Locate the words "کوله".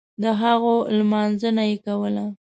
1.85-2.25